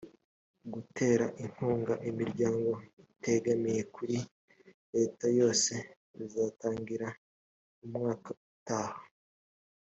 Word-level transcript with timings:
gutera 0.73 1.25
inkunga 1.43 1.93
imiryango 2.09 2.71
itegamiye 3.03 3.81
kuri 3.95 4.17
leta 4.93 5.25
yose 5.39 5.73
bizatangira 6.17 7.07
umwaka 7.85 8.29
utaha 8.49 8.99